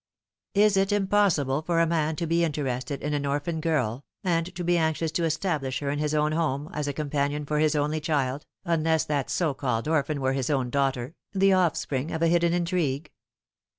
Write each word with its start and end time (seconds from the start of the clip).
Is 0.55 0.77
it 0.77 0.91
impossible 0.91 1.61
for 1.61 1.79
a 1.79 1.85
man 1.85 2.15
to 2.15 2.25
be 2.25 2.43
interested 2.43 3.03
in 3.03 3.13
an 3.13 3.23
orphan 3.23 3.61
girl, 3.61 4.03
and 4.23 4.47
to 4.55 4.63
be 4.63 4.75
anxious 4.79 5.11
to 5.11 5.25
establish 5.25 5.77
her 5.77 5.91
in 5.91 5.99
his 5.99 6.15
own 6.15 6.31
home, 6.31 6.71
as 6.73 6.87
a 6.87 6.91
companion 6.91 7.45
for 7.45 7.59
his 7.59 7.75
only 7.75 7.99
child, 7.99 8.47
unless 8.65 9.05
that 9.05 9.29
so 9.29 9.53
called 9.53 9.87
orphan 9.87 10.19
were 10.19 10.33
his 10.33 10.49
own 10.49 10.71
daughter, 10.71 11.13
the 11.33 11.53
offspring 11.53 12.09
of 12.09 12.23
a 12.23 12.27
hidden 12.29 12.51
intrigue 12.51 13.11